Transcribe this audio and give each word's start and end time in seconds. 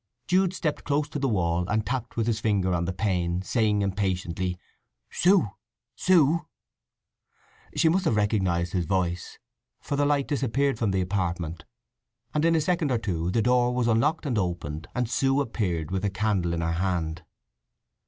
Jude 0.25 0.51
stepped 0.51 0.83
close 0.83 1.07
to 1.09 1.19
the 1.19 1.29
wall, 1.29 1.67
and 1.67 1.85
tapped 1.85 2.17
with 2.17 2.25
his 2.25 2.39
finger 2.39 2.73
on 2.73 2.85
the 2.85 2.91
pane, 2.91 3.43
saying 3.43 3.83
impatiently, 3.83 4.57
"Sue, 5.11 5.51
Sue!" 5.95 6.47
She 7.75 7.87
must 7.87 8.05
have 8.05 8.15
recognized 8.15 8.73
his 8.73 8.85
voice, 8.85 9.37
for 9.79 9.95
the 9.95 10.07
light 10.07 10.27
disappeared 10.27 10.79
from 10.79 10.89
the 10.89 11.01
apartment, 11.01 11.65
and 12.33 12.43
in 12.43 12.55
a 12.55 12.61
second 12.61 12.89
or 12.91 12.97
two 12.97 13.29
the 13.29 13.43
door 13.43 13.75
was 13.75 13.87
unlocked 13.87 14.25
and 14.25 14.39
opened, 14.39 14.87
and 14.95 15.07
Sue 15.07 15.39
appeared 15.39 15.91
with 15.91 16.03
a 16.03 16.09
candle 16.09 16.55
in 16.55 16.61
her 16.61 16.71
hand. 16.71 17.23